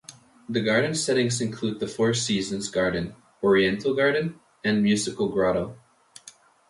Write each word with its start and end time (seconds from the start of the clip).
The 0.49 0.61
garden 0.61 0.95
settings 0.95 1.41
include 1.41 1.79
the 1.79 1.87
Four 1.87 2.15
Seasons 2.15 2.71
Garden, 2.71 3.13
Oriental 3.43 3.93
Garden, 3.93 4.39
and 4.63 4.81
Musical 4.81 5.29
Grotto. 5.29 5.77